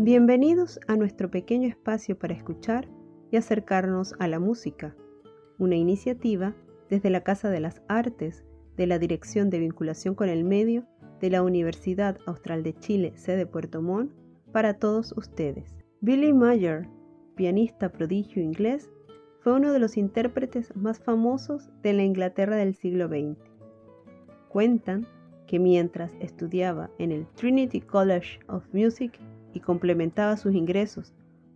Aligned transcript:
Bienvenidos 0.00 0.78
a 0.86 0.94
nuestro 0.94 1.28
pequeño 1.28 1.68
espacio 1.68 2.16
para 2.16 2.32
escuchar 2.32 2.88
y 3.32 3.36
acercarnos 3.36 4.14
a 4.20 4.28
la 4.28 4.38
música, 4.38 4.94
una 5.58 5.74
iniciativa 5.74 6.54
desde 6.88 7.10
la 7.10 7.24
Casa 7.24 7.50
de 7.50 7.58
las 7.58 7.82
Artes 7.88 8.44
de 8.76 8.86
la 8.86 9.00
Dirección 9.00 9.50
de 9.50 9.58
Vinculación 9.58 10.14
con 10.14 10.28
el 10.28 10.44
Medio 10.44 10.86
de 11.20 11.30
la 11.30 11.42
Universidad 11.42 12.16
Austral 12.26 12.62
de 12.62 12.74
Chile, 12.74 13.12
sede 13.16 13.44
Puerto 13.44 13.82
Montt, 13.82 14.12
para 14.52 14.74
todos 14.74 15.12
ustedes. 15.16 15.74
Billy 16.00 16.32
Mayer, 16.32 16.88
pianista 17.34 17.90
prodigio 17.90 18.40
inglés, 18.40 18.88
fue 19.40 19.54
uno 19.54 19.72
de 19.72 19.80
los 19.80 19.96
intérpretes 19.96 20.76
más 20.76 21.00
famosos 21.00 21.70
de 21.82 21.94
la 21.94 22.04
Inglaterra 22.04 22.54
del 22.54 22.76
siglo 22.76 23.08
XX. 23.08 23.36
Cuentan 24.48 25.08
que 25.48 25.58
mientras 25.58 26.12
estudiaba 26.20 26.88
en 26.98 27.10
el 27.10 27.26
Trinity 27.34 27.80
College 27.80 28.38
of 28.46 28.62
Music 28.72 29.18
y 29.58 29.60
complementaba 29.60 30.36
sus 30.36 30.54
ingresos 30.54 31.12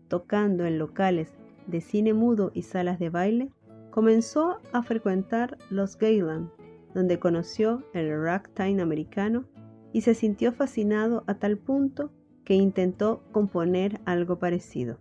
tocando 0.08 0.66
en 0.66 0.76
locales 0.78 1.32
de 1.68 1.80
cine 1.80 2.12
mudo 2.12 2.50
y 2.52 2.62
salas 2.62 2.98
de 2.98 3.08
baile, 3.08 3.50
comenzó 3.90 4.58
a 4.72 4.82
frecuentar 4.82 5.56
los 5.70 5.96
Gayland, 5.96 6.50
donde 6.94 7.20
conoció 7.20 7.84
el 7.94 8.10
ragtime 8.20 8.82
americano 8.82 9.44
y 9.92 10.00
se 10.00 10.14
sintió 10.14 10.52
fascinado 10.52 11.22
a 11.28 11.34
tal 11.34 11.56
punto 11.56 12.10
que 12.44 12.54
intentó 12.54 13.22
componer 13.30 14.00
algo 14.04 14.38
parecido. 14.38 14.98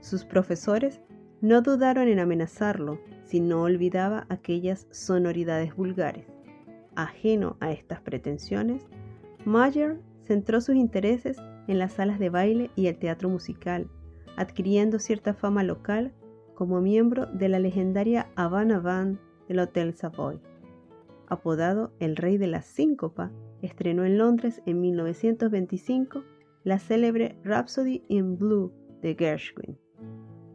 Sus 0.00 0.24
profesores 0.24 1.02
no 1.42 1.60
dudaron 1.60 2.08
en 2.08 2.18
amenazarlo 2.18 2.98
si 3.24 3.40
no 3.40 3.62
olvidaba 3.62 4.26
aquellas 4.30 4.88
sonoridades 4.90 5.76
vulgares. 5.76 6.24
Ajeno 6.94 7.58
a 7.60 7.70
estas 7.70 8.00
pretensiones, 8.00 8.86
Mayer 9.44 10.00
centró 10.24 10.60
sus 10.60 10.76
intereses 10.76 11.36
en 11.68 11.78
las 11.78 11.94
salas 11.94 12.18
de 12.18 12.30
baile 12.30 12.70
y 12.76 12.86
el 12.86 12.98
teatro 12.98 13.28
musical, 13.28 13.88
adquiriendo 14.36 14.98
cierta 14.98 15.34
fama 15.34 15.62
local 15.62 16.12
como 16.54 16.80
miembro 16.80 17.26
de 17.26 17.48
la 17.48 17.58
legendaria 17.58 18.28
Havana 18.36 18.80
Band 18.80 19.18
del 19.48 19.60
Hotel 19.60 19.94
Savoy. 19.94 20.40
Apodado 21.28 21.92
el 21.98 22.16
Rey 22.16 22.38
de 22.38 22.46
la 22.46 22.62
Síncopa, 22.62 23.30
estrenó 23.62 24.04
en 24.04 24.18
Londres 24.18 24.62
en 24.66 24.80
1925 24.80 26.24
la 26.64 26.78
célebre 26.78 27.38
Rhapsody 27.44 28.04
in 28.08 28.38
Blue 28.38 28.72
de 29.02 29.14
Gershwin. 29.14 29.78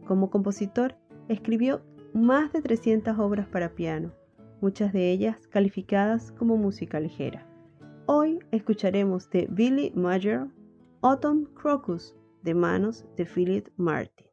Como 0.06 0.30
compositor, 0.30 0.96
escribió 1.28 1.82
más 2.12 2.52
de 2.52 2.62
300 2.62 3.18
obras 3.18 3.46
para 3.46 3.74
piano, 3.74 4.12
muchas 4.60 4.92
de 4.92 5.10
ellas 5.10 5.46
calificadas 5.48 6.32
como 6.32 6.56
música 6.56 7.00
ligera. 7.00 7.46
Hoy 8.06 8.40
escucharemos 8.50 9.30
de 9.30 9.46
Billy 9.50 9.92
Mayer 9.94 10.48
Autumn 11.04 11.46
Crocus 11.54 12.14
de 12.44 12.54
manos 12.54 13.04
de 13.16 13.24
Philip 13.26 13.68
Martin. 13.76 14.31